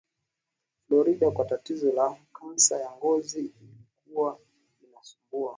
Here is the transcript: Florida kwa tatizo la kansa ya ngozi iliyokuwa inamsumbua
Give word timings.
Florida 0.87 1.31
kwa 1.31 1.45
tatizo 1.45 1.91
la 1.91 2.17
kansa 2.33 2.77
ya 2.79 2.91
ngozi 2.97 3.39
iliyokuwa 3.59 4.39
inamsumbua 4.81 5.49